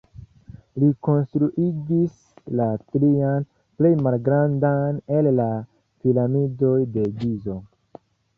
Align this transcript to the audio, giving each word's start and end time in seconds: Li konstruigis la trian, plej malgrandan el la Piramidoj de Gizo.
Li 0.83 0.87
konstruigis 1.07 2.15
la 2.61 2.67
trian, 2.95 3.45
plej 3.83 3.93
malgrandan 4.07 4.99
el 5.19 5.31
la 5.43 5.47
Piramidoj 6.01 6.73
de 6.99 7.07
Gizo. 7.23 7.61